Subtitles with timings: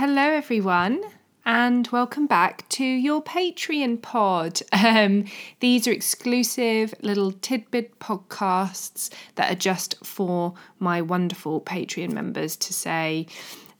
[0.00, 0.98] hello everyone,
[1.44, 4.58] and welcome back to your Patreon pod.
[4.72, 5.26] Um,
[5.60, 12.72] these are exclusive little tidbit podcasts that are just for my wonderful Patreon members to
[12.72, 13.26] say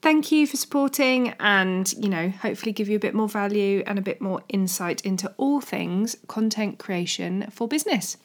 [0.03, 3.98] thank you for supporting and, you know, hopefully give you a bit more value and
[3.98, 8.18] a bit more insight into all things content creation for business.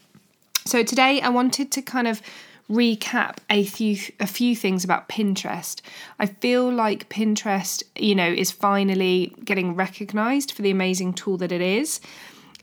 [0.65, 2.21] So today I wanted to kind of
[2.69, 5.81] recap a few a few things about Pinterest.
[6.19, 11.51] I feel like Pinterest, you know, is finally getting recognized for the amazing tool that
[11.51, 11.99] it is.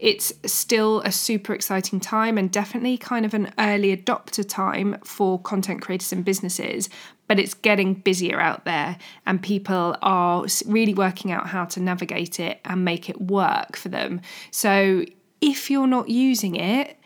[0.00, 5.38] It's still a super exciting time and definitely kind of an early adopter time for
[5.40, 6.88] content creators and businesses,
[7.28, 12.40] but it's getting busier out there and people are really working out how to navigate
[12.40, 14.20] it and make it work for them.
[14.50, 15.04] So
[15.40, 16.96] if you're not using it,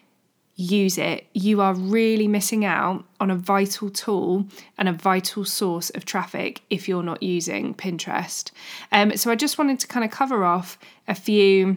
[0.56, 4.46] use it, you are really missing out on a vital tool
[4.78, 8.50] and a vital source of traffic if you're not using Pinterest.
[8.90, 11.76] Um, so I just wanted to kind of cover off a few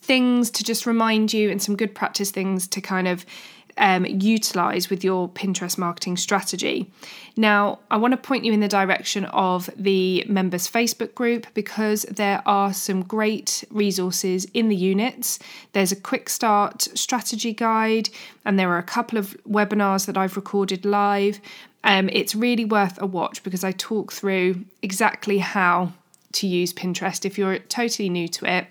[0.00, 3.26] things to just remind you and some good practice things to kind of
[3.78, 6.90] um, utilize with your Pinterest marketing strategy.
[7.36, 12.02] Now, I want to point you in the direction of the members Facebook group because
[12.02, 15.38] there are some great resources in the units.
[15.72, 18.10] There's a quick start strategy guide,
[18.44, 21.40] and there are a couple of webinars that I've recorded live.
[21.84, 25.92] Um, it's really worth a watch because I talk through exactly how
[26.32, 28.66] to use Pinterest if you're totally new to it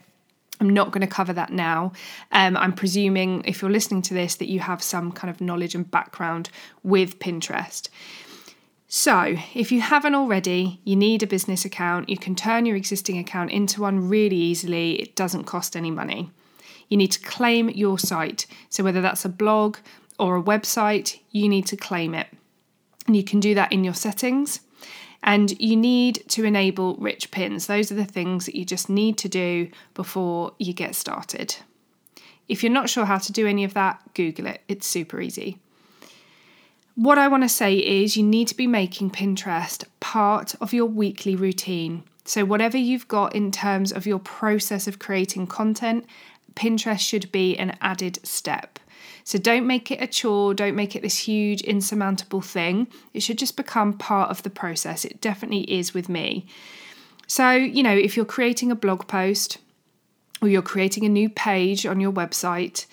[0.59, 1.93] I'm not going to cover that now.
[2.31, 5.73] Um, I'm presuming if you're listening to this that you have some kind of knowledge
[5.73, 6.49] and background
[6.83, 7.87] with Pinterest.
[8.91, 12.09] So, if you haven't already, you need a business account.
[12.09, 16.31] You can turn your existing account into one really easily, it doesn't cost any money.
[16.87, 18.47] You need to claim your site.
[18.69, 19.77] So, whether that's a blog
[20.17, 22.27] or a website, you need to claim it.
[23.05, 24.61] And you can do that in your settings.
[25.21, 27.67] And you need to enable rich pins.
[27.67, 31.57] Those are the things that you just need to do before you get started.
[32.47, 34.61] If you're not sure how to do any of that, Google it.
[34.67, 35.59] It's super easy.
[36.95, 40.87] What I want to say is you need to be making Pinterest part of your
[40.87, 42.03] weekly routine.
[42.25, 46.05] So, whatever you've got in terms of your process of creating content,
[46.55, 48.79] Pinterest should be an added step.
[49.23, 52.87] So don't make it a chore, don't make it this huge, insurmountable thing.
[53.13, 55.05] It should just become part of the process.
[55.05, 56.45] It definitely is with me.
[57.27, 59.59] So, you know, if you're creating a blog post
[60.41, 62.85] or you're creating a new page on your website,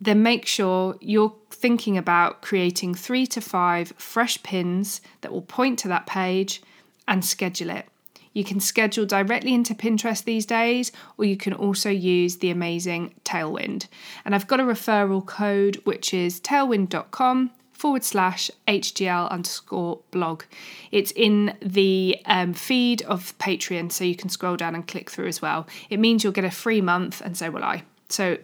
[0.00, 5.78] then make sure you're thinking about creating three to five fresh pins that will point
[5.80, 6.62] to that page
[7.06, 7.86] and schedule it.
[8.32, 13.14] You can schedule directly into Pinterest these days, or you can also use the amazing
[13.24, 13.86] Tailwind.
[14.24, 20.44] And I've got a referral code which is tailwind.com forward slash HGL underscore blog.
[20.92, 25.26] It's in the um, feed of Patreon, so you can scroll down and click through
[25.26, 25.66] as well.
[25.90, 27.82] It means you'll get a free month, and so will I.
[28.08, 28.38] So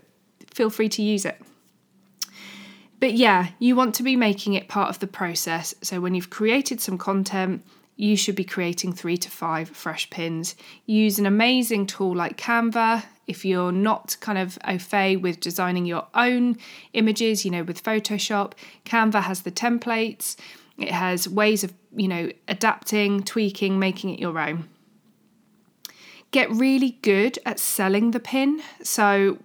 [0.52, 1.40] feel free to use it.
[3.00, 5.72] But yeah, you want to be making it part of the process.
[5.82, 7.64] So when you've created some content,
[7.98, 10.54] you should be creating three to five fresh pins.
[10.86, 13.04] Use an amazing tool like Canva.
[13.26, 16.56] If you're not kind of au fait with designing your own
[16.92, 18.52] images, you know, with Photoshop,
[18.84, 20.36] Canva has the templates.
[20.78, 24.68] It has ways of, you know, adapting, tweaking, making it your own.
[26.30, 28.62] Get really good at selling the pin.
[28.80, 29.38] So,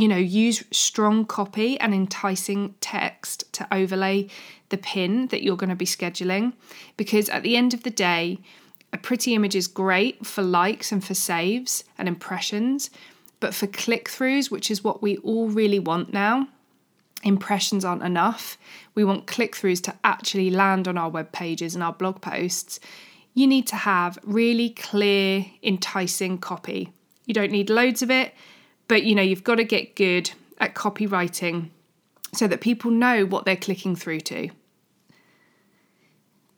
[0.00, 4.28] you know, use strong copy and enticing text to overlay
[4.70, 6.52] the pin that you're going to be scheduling
[6.96, 8.38] because at the end of the day,
[8.92, 12.90] a pretty image is great for likes and for saves and impressions,
[13.38, 16.48] but for click throughs, which is what we all really want now,
[17.22, 18.58] impressions aren't enough.
[18.94, 22.80] We want click throughs to actually land on our web pages and our blog posts.
[23.34, 26.92] You need to have really clear, enticing copy.
[27.26, 28.34] You don't need loads of it,
[28.90, 31.68] but you know, you've got to get good at copywriting
[32.34, 34.50] so that people know what they're clicking through to.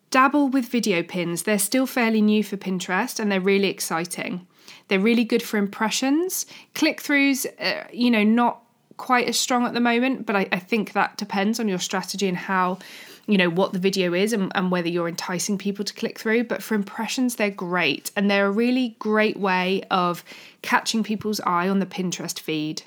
[0.09, 1.43] Dabble with video pins.
[1.43, 4.47] They're still fairly new for Pinterest and they're really exciting.
[4.89, 6.47] They're really good for impressions.
[6.75, 8.62] Click throughs, uh, you know, not
[9.03, 12.29] quite as strong at the moment, but I, I, think that depends on your strategy
[12.29, 12.79] and how,
[13.27, 16.45] you know, what the video is and, and whether you're enticing people to click through.
[16.45, 20.23] But for impressions, they're great and they're a really great way of
[20.63, 22.83] catching people's eye on the Pinterest feed.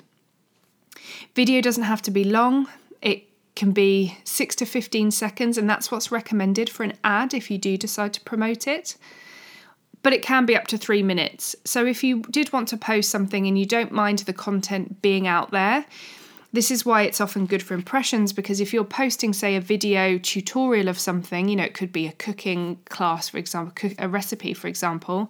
[1.35, 2.69] Video doesn't have to be long.
[3.01, 3.25] It
[3.57, 7.57] can be 6 to 15 seconds, and that's what's recommended for an ad if you
[7.57, 8.95] do decide to promote it.
[10.06, 11.56] But it can be up to three minutes.
[11.66, 15.25] So if you did want to post something and you don't mind the content being
[15.25, 15.84] out there,
[16.56, 20.18] This is why it's often good for impressions because if you're posting, say, a video
[20.18, 24.54] tutorial of something, you know, it could be a cooking class, for example, a recipe,
[24.54, 25.30] for example,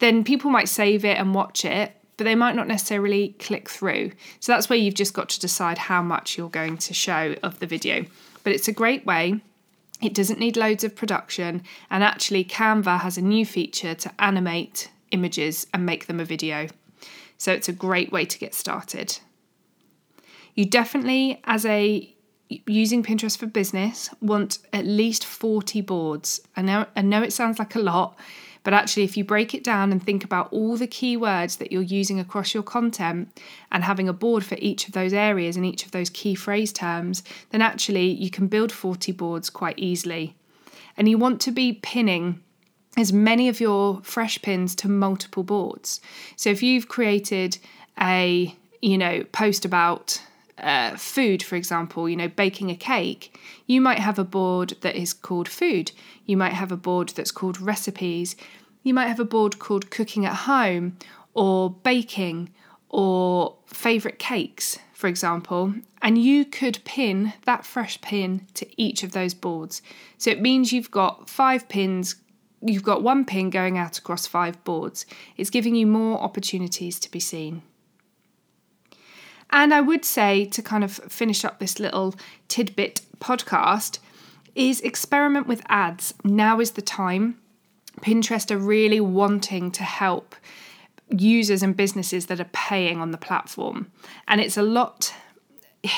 [0.00, 4.12] then people might save it and watch it, but they might not necessarily click through.
[4.38, 7.58] So that's where you've just got to decide how much you're going to show of
[7.60, 8.04] the video.
[8.42, 9.40] But it's a great way.
[10.00, 14.90] It doesn't need loads of production, and actually, Canva has a new feature to animate
[15.10, 16.68] images and make them a video.
[17.38, 19.18] So it's a great way to get started.
[20.54, 22.14] You definitely, as a
[22.66, 26.40] using Pinterest for business, want at least 40 boards.
[26.56, 28.18] I know I know it sounds like a lot,
[28.64, 31.82] but actually if you break it down and think about all the keywords that you're
[31.82, 33.40] using across your content
[33.70, 36.72] and having a board for each of those areas and each of those key phrase
[36.72, 40.34] terms, then actually you can build 40 boards quite easily.
[40.96, 42.40] And you want to be pinning
[42.96, 46.00] as many of your fresh pins to multiple boards.
[46.36, 47.58] So if you've created
[48.00, 50.22] a, you know, post about
[50.58, 54.94] uh, food, for example, you know, baking a cake, you might have a board that
[54.94, 55.92] is called food.
[56.26, 58.36] You might have a board that's called recipes.
[58.82, 60.96] You might have a board called cooking at home
[61.32, 62.50] or baking
[62.88, 65.74] or favourite cakes, for example.
[66.00, 69.82] And you could pin that fresh pin to each of those boards.
[70.18, 72.16] So it means you've got five pins
[72.66, 75.04] you've got one pin going out across five boards.
[75.36, 77.62] It's giving you more opportunities to be seen.
[79.54, 82.16] And I would say to kind of finish up this little
[82.48, 84.00] tidbit podcast
[84.56, 86.12] is experiment with ads.
[86.24, 87.38] Now is the time.
[88.00, 90.34] Pinterest are really wanting to help
[91.08, 93.92] users and businesses that are paying on the platform.
[94.26, 95.14] And it's a lot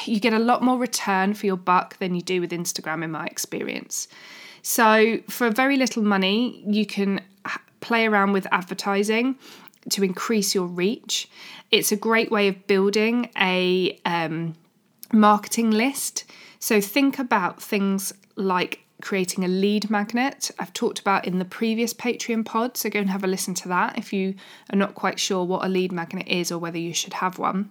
[0.04, 3.10] you get a lot more return for your buck than you do with Instagram in
[3.10, 4.08] my experience.
[4.62, 7.20] So, for very little money, you can
[7.80, 9.38] play around with advertising
[9.90, 11.28] to increase your reach.
[11.70, 14.54] It's a great way of building a um,
[15.12, 16.24] marketing list.
[16.58, 20.50] So, think about things like creating a lead magnet.
[20.58, 23.68] I've talked about in the previous Patreon pod, so go and have a listen to
[23.68, 24.34] that if you
[24.72, 27.70] are not quite sure what a lead magnet is or whether you should have one.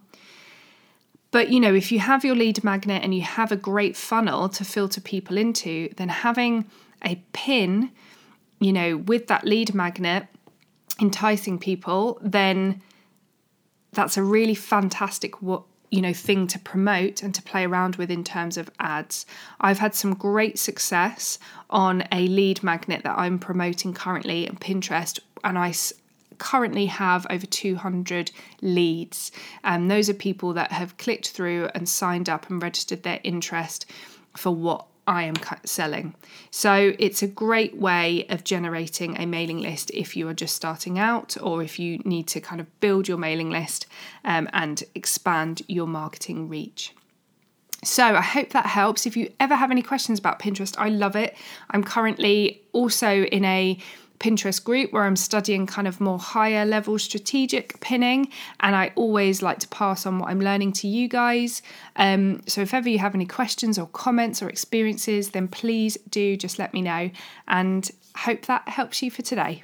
[1.31, 4.47] But you know, if you have your lead magnet and you have a great funnel
[4.49, 6.65] to filter people into, then having
[7.03, 7.91] a pin,
[8.59, 10.27] you know, with that lead magnet
[10.99, 12.81] enticing people, then
[13.93, 18.11] that's a really fantastic what you know thing to promote and to play around with
[18.11, 19.25] in terms of ads.
[19.61, 21.39] I've had some great success
[21.69, 25.73] on a lead magnet that I'm promoting currently on Pinterest and I
[26.37, 28.31] currently have over 200
[28.61, 29.31] leads.
[29.63, 33.19] And um, those are people that have clicked through and signed up and registered their
[33.23, 33.85] interest
[34.35, 36.15] for what I am selling.
[36.49, 40.97] So it's a great way of generating a mailing list if you are just starting
[40.97, 43.85] out or if you need to kind of build your mailing list
[44.23, 46.93] um, and expand your marketing reach.
[47.83, 49.05] So, I hope that helps.
[49.05, 51.37] If you ever have any questions about Pinterest, I love it.
[51.69, 53.77] I'm currently also in a
[54.19, 58.29] Pinterest group where I'm studying kind of more higher level strategic pinning,
[58.59, 61.61] and I always like to pass on what I'm learning to you guys.
[61.95, 66.37] Um, so if ever you have any questions or comments or experiences, then please do
[66.37, 67.11] just let me know,
[67.47, 69.63] and hope that helps you for today.